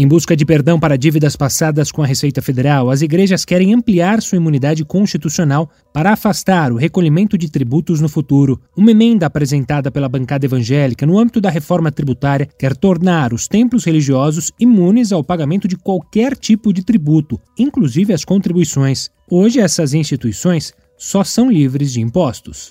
Em 0.00 0.06
busca 0.06 0.36
de 0.36 0.46
perdão 0.46 0.78
para 0.78 0.96
dívidas 0.96 1.34
passadas 1.34 1.90
com 1.90 2.04
a 2.04 2.06
Receita 2.06 2.40
Federal, 2.40 2.88
as 2.88 3.02
igrejas 3.02 3.44
querem 3.44 3.74
ampliar 3.74 4.22
sua 4.22 4.36
imunidade 4.36 4.84
constitucional 4.84 5.68
para 5.92 6.12
afastar 6.12 6.70
o 6.70 6.76
recolhimento 6.76 7.36
de 7.36 7.50
tributos 7.50 8.00
no 8.00 8.08
futuro. 8.08 8.60
Uma 8.76 8.92
emenda 8.92 9.26
apresentada 9.26 9.90
pela 9.90 10.08
bancada 10.08 10.46
evangélica 10.46 11.04
no 11.04 11.18
âmbito 11.18 11.40
da 11.40 11.50
reforma 11.50 11.90
tributária 11.90 12.48
quer 12.56 12.76
tornar 12.76 13.32
os 13.32 13.48
templos 13.48 13.84
religiosos 13.84 14.52
imunes 14.60 15.10
ao 15.10 15.24
pagamento 15.24 15.66
de 15.66 15.74
qualquer 15.76 16.36
tipo 16.36 16.72
de 16.72 16.84
tributo, 16.84 17.40
inclusive 17.58 18.12
as 18.12 18.24
contribuições. 18.24 19.10
Hoje, 19.28 19.58
essas 19.58 19.94
instituições 19.94 20.72
só 20.96 21.24
são 21.24 21.50
livres 21.50 21.92
de 21.92 22.00
impostos. 22.00 22.68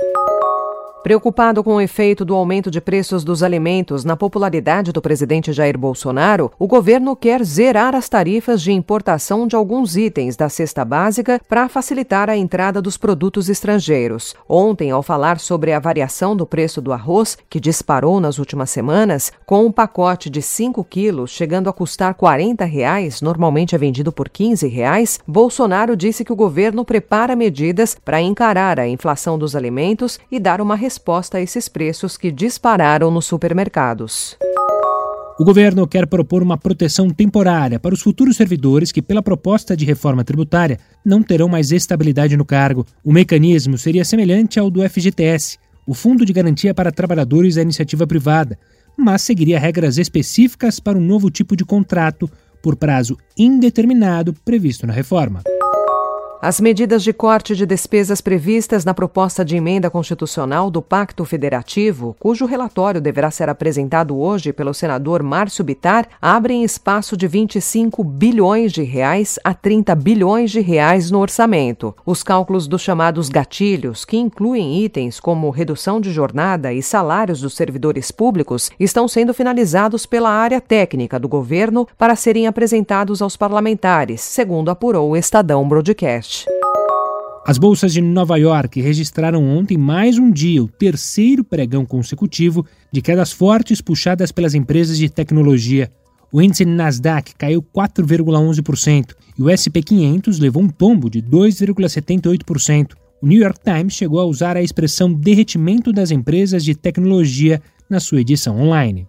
Preocupado 1.07 1.63
com 1.63 1.75
o 1.75 1.79
efeito 1.79 2.25
do 2.25 2.35
aumento 2.35 2.70
de 2.70 2.81
preços 2.81 3.23
dos 3.23 3.41
alimentos 3.41 4.03
na 4.03 4.17
popularidade 4.17 4.91
do 4.91 5.02
presidente 5.02 5.53
Jair 5.53 5.77
Bolsonaro, 5.77 6.52
o 6.59 6.67
governo 6.67 7.16
quer 7.16 7.45
zerar 7.45 7.95
as 7.95 8.09
tarifas 8.09 8.61
de 8.61 8.73
importação 8.73 9.47
de 9.47 9.55
alguns 9.55 9.95
itens 9.95 10.35
da 10.35 10.49
cesta 10.49 10.83
básica 10.83 11.39
para 11.47 11.70
facilitar 11.70 12.30
a 12.30 12.35
entrada 12.35 12.81
dos 12.81 12.97
produtos 12.97 13.47
estrangeiros. 13.47 14.35
Ontem, 14.49 14.91
ao 14.91 15.02
falar 15.02 15.39
sobre 15.39 15.71
a 15.71 15.80
variação 15.80 16.35
do 16.35 16.45
preço 16.45 16.81
do 16.81 16.91
arroz, 16.91 17.38
que 17.49 17.61
disparou 17.61 18.19
nas 18.19 18.38
últimas 18.38 18.69
semanas, 18.69 19.31
com 19.45 19.66
um 19.66 19.71
pacote 19.71 20.30
de 20.30 20.41
5 20.41 20.83
quilos 20.83 21.31
chegando 21.31 21.69
a 21.69 21.73
custar 21.73 22.16
40 22.16 22.66
reais, 22.66 23.21
normalmente 23.21 23.73
é 23.73 23.77
vendido 23.77 24.11
por 24.11 24.27
15 24.27 24.67
reais, 24.67 25.21
Bolsonaro 25.25 25.95
disse 25.95 26.25
que 26.25 26.33
o 26.33 26.35
governo 26.35 26.83
prepara 26.83 27.33
medidas 27.33 27.95
para 27.95 28.21
encarar 28.21 28.77
a 28.77 28.85
inflação 28.85 29.39
dos 29.39 29.55
alimentos 29.55 30.19
e 30.30 30.38
dar 30.38 30.59
uma 30.59 30.75
resposta 30.75 30.97
resposta 30.98 31.38
a 31.38 31.42
esses 31.42 31.70
preços 31.70 32.17
que 32.17 32.31
dispararam 32.31 33.12
nos 33.12 33.26
supermercados. 33.26 34.36
O 35.39 35.45
governo 35.45 35.88
quer 35.88 36.08
propor 36.08 36.42
uma 36.42 36.58
proteção 36.58 37.12
temporária 37.12 37.80
para 37.80 37.94
os 37.94 38.02
futuros 38.02 38.36
servidores 38.36 38.92
que, 38.92 39.04
pela 39.04 39.22
proposta 39.22 39.78
de 39.78 39.86
reforma 39.86 40.23
tributária, 40.23 40.80
não 41.06 41.22
terão 41.22 41.48
mais 41.48 41.72
estabilidade 41.72 42.36
no 42.36 42.44
cargo. 42.44 42.84
O 43.04 43.14
mecanismo 43.14 43.78
seria 43.78 44.04
semelhante 44.04 44.59
ao 44.59 44.72
do 44.72 44.81
FGTS, 44.89 45.59
o 45.86 45.94
Fundo 45.94 46.26
de 46.26 46.34
Garantia 46.34 46.73
para 46.73 46.92
Trabalhadores 46.92 47.54
da 47.54 47.61
Iniciativa 47.61 48.08
Privada, 48.08 48.58
mas 48.98 49.22
seguiria 49.22 49.59
regras 49.59 50.00
específicas 50.00 50.80
para 50.80 50.98
um 50.98 51.02
novo 51.02 51.30
tipo 51.30 51.56
de 51.56 51.64
contrato 51.64 52.28
por 52.64 52.76
prazo 52.76 53.16
indeterminado 53.38 54.34
previsto 54.34 54.88
na 54.88 54.94
reforma. 54.94 55.44
As 56.39 56.61
medidas 56.61 57.03
de 57.03 57.11
corte 57.11 57.55
de 57.55 57.66
despesas 57.66 58.21
previstas 58.21 58.85
na 58.85 58.93
proposta 58.93 59.43
de 59.43 59.55
emenda 59.55 59.89
constitucional 59.89 60.69
do 60.69 60.83
Pacto 60.83 61.25
Federativo, 61.25 62.16
cujo 62.19 62.45
relatório 62.45 63.02
deverá 63.02 63.31
ser 63.31 63.49
apresentado 63.49 64.16
hoje 64.16 64.53
pelo 64.53 64.71
senador 64.71 65.23
Márcio 65.23 65.63
Bitar, 65.63 66.08
abrem 66.21 66.63
espaço 66.63 67.17
de 67.17 67.27
25 67.27 68.03
bilhões 68.03 68.71
de 68.71 68.83
reais 68.83 69.39
a 69.43 69.52
30 69.52 69.95
bilhões 69.95 70.52
de 70.52 70.59
reais 70.59 71.09
no 71.09 71.19
orçamento. 71.19 71.95
Os 72.05 72.21
cálculos 72.21 72.67
dos 72.67 72.83
chamados 72.83 73.30
gatilhos, 73.30 74.05
que 74.05 74.17
incluem 74.17 74.83
itens 74.83 75.19
como 75.19 75.49
redução 75.49 75.99
de 75.99 76.11
jornada 76.11 76.71
e 76.71 76.83
salários 76.83 77.41
dos 77.41 77.55
servidores 77.55 78.11
públicos, 78.11 78.69
estão 78.80 79.08
sendo 79.08 79.33
finalizados 79.33 80.05
pela 80.05 80.30
área 80.30 80.61
técnica 80.61 81.19
do 81.19 81.27
governo 81.27 81.88
para 81.97 82.15
serem 82.15 82.45
apresentados 82.45 83.23
aos 83.23 83.35
parlamentares, 83.35 84.21
segundo 84.21 84.69
apurou 84.69 85.09
o 85.09 85.17
Estadão 85.17 85.67
Broadcast. 85.67 86.36
As 87.48 87.58
bolsas 87.58 87.94
de 87.94 88.02
Nova 88.02 88.36
York 88.36 88.81
registraram 88.81 89.42
ontem 89.42 89.78
mais 89.78 90.17
um 90.17 90.30
dia, 90.30 90.62
o 90.62 90.67
terceiro 90.67 91.45
pregão 91.45 91.86
consecutivo 91.86 92.66
de 92.92 93.02
quedas 93.02 93.31
fortes 93.31 93.80
puxadas 93.80 94.33
pelas 94.33 94.54
empresas 94.54 94.98
de 94.98 95.10
tecnologia. 95.10 95.89
O 96.30 96.42
índice 96.42 96.66
Nasdaq 96.66 97.33
caiu 97.38 97.64
4,11% 97.64 99.14
e 99.39 99.42
o 99.42 99.48
SP 99.48 99.80
500 99.82 100.39
levou 100.39 100.61
um 100.61 100.67
tombo 100.67 101.10
de 101.10 101.21
2,78%. 101.21 102.95
O 103.21 103.26
New 103.26 103.42
York 103.42 103.61
Times 103.64 103.94
chegou 103.94 104.20
a 104.20 104.26
usar 104.26 104.58
a 104.58 104.61
expressão 104.61 105.14
derretimento 105.14 105.94
das 105.94 106.11
empresas 106.11 106.66
de 106.66 106.76
tecnologia 106.76 107.61
na 107.89 108.02
sua 108.02 108.20
edição 108.20 108.60
online. 108.60 109.05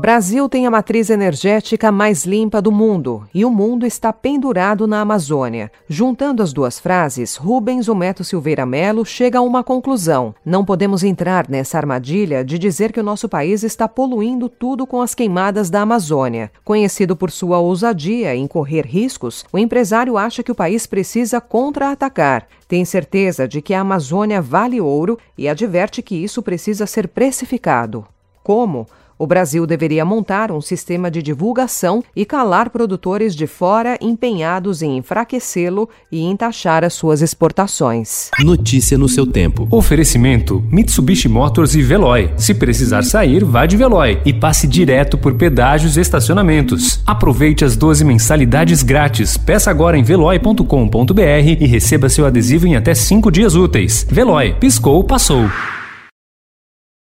Brasil 0.00 0.48
tem 0.48 0.64
a 0.64 0.70
matriz 0.70 1.10
energética 1.10 1.90
mais 1.90 2.24
limpa 2.24 2.62
do 2.62 2.70
mundo 2.70 3.28
e 3.34 3.44
o 3.44 3.50
mundo 3.50 3.84
está 3.84 4.12
pendurado 4.12 4.86
na 4.86 5.00
Amazônia. 5.00 5.72
Juntando 5.88 6.40
as 6.40 6.52
duas 6.52 6.78
frases, 6.78 7.34
Rubens 7.34 7.88
Humeto 7.88 8.22
Silveira 8.22 8.64
Melo 8.64 9.04
chega 9.04 9.40
a 9.40 9.42
uma 9.42 9.64
conclusão. 9.64 10.32
Não 10.44 10.64
podemos 10.64 11.02
entrar 11.02 11.48
nessa 11.48 11.78
armadilha 11.78 12.44
de 12.44 12.60
dizer 12.60 12.92
que 12.92 13.00
o 13.00 13.02
nosso 13.02 13.28
país 13.28 13.64
está 13.64 13.88
poluindo 13.88 14.48
tudo 14.48 14.86
com 14.86 15.02
as 15.02 15.16
queimadas 15.16 15.68
da 15.68 15.80
Amazônia. 15.80 16.52
Conhecido 16.64 17.16
por 17.16 17.32
sua 17.32 17.58
ousadia 17.58 18.36
em 18.36 18.46
correr 18.46 18.86
riscos, 18.86 19.44
o 19.52 19.58
empresário 19.58 20.16
acha 20.16 20.44
que 20.44 20.52
o 20.52 20.54
país 20.54 20.86
precisa 20.86 21.40
contra-atacar. 21.40 22.46
Tem 22.68 22.84
certeza 22.84 23.48
de 23.48 23.60
que 23.60 23.74
a 23.74 23.80
Amazônia 23.80 24.40
vale 24.40 24.80
ouro 24.80 25.18
e 25.36 25.48
adverte 25.48 26.02
que 26.02 26.14
isso 26.14 26.40
precisa 26.40 26.86
ser 26.86 27.08
precificado. 27.08 28.06
Como? 28.44 28.86
O 29.18 29.26
Brasil 29.26 29.66
deveria 29.66 30.04
montar 30.04 30.52
um 30.52 30.60
sistema 30.60 31.10
de 31.10 31.20
divulgação 31.20 32.04
e 32.14 32.24
calar 32.24 32.70
produtores 32.70 33.34
de 33.34 33.48
fora 33.48 33.98
empenhados 34.00 34.80
em 34.80 34.96
enfraquecê-lo 34.96 35.88
e 36.12 36.20
em 36.20 36.36
taxar 36.36 36.84
as 36.84 36.94
suas 36.94 37.20
exportações. 37.20 38.30
Notícia 38.38 38.96
no 38.96 39.08
seu 39.08 39.26
tempo. 39.26 39.66
Oferecimento: 39.72 40.64
Mitsubishi 40.70 41.28
Motors 41.28 41.74
e 41.74 41.82
Veloy. 41.82 42.30
Se 42.36 42.54
precisar 42.54 43.02
sair, 43.02 43.44
vá 43.44 43.66
de 43.66 43.76
Veloy 43.76 44.20
e 44.24 44.32
passe 44.32 44.68
direto 44.68 45.18
por 45.18 45.34
pedágios 45.34 45.96
e 45.96 46.00
estacionamentos. 46.00 47.02
Aproveite 47.04 47.64
as 47.64 47.76
12 47.76 48.04
mensalidades 48.04 48.84
grátis. 48.84 49.36
Peça 49.36 49.68
agora 49.68 49.98
em 49.98 50.04
veloy.com.br 50.04 51.20
e 51.60 51.66
receba 51.66 52.08
seu 52.08 52.24
adesivo 52.24 52.68
em 52.68 52.76
até 52.76 52.94
5 52.94 53.32
dias 53.32 53.56
úteis. 53.56 54.06
Veloy, 54.08 54.54
piscou, 54.60 55.02
passou. 55.02 55.48